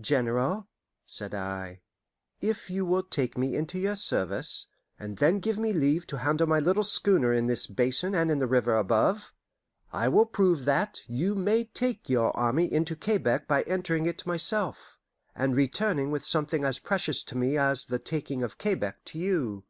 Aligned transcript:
"General," 0.00 0.66
said 1.04 1.34
I, 1.34 1.82
"if 2.40 2.70
you 2.70 2.86
will 2.86 3.02
take 3.02 3.36
me 3.36 3.54
into 3.54 3.78
your 3.78 3.96
service, 3.96 4.64
and 4.98 5.18
then 5.18 5.40
give 5.40 5.58
me 5.58 5.74
leave 5.74 6.06
to 6.06 6.20
handle 6.20 6.46
my 6.46 6.58
little 6.58 6.82
schooner 6.82 7.34
in 7.34 7.48
this 7.48 7.66
basin 7.66 8.14
and 8.14 8.30
in 8.30 8.38
the 8.38 8.46
river 8.46 8.74
above, 8.74 9.30
I 9.92 10.08
will 10.08 10.24
prove 10.24 10.64
that 10.64 11.00
you 11.06 11.34
may 11.34 11.64
take 11.64 12.08
your 12.08 12.34
army 12.34 12.72
into 12.72 12.96
Quebec 12.96 13.46
by 13.46 13.60
entering 13.64 14.06
it 14.06 14.24
myself, 14.24 14.96
and 15.34 15.54
returning 15.54 16.10
with 16.10 16.24
something 16.24 16.64
as 16.64 16.78
precious 16.78 17.22
to 17.24 17.36
me 17.36 17.58
as 17.58 17.84
the 17.84 17.98
taking 17.98 18.42
of 18.42 18.56
Quebec 18.56 19.04
to 19.04 19.18
you." 19.18 19.64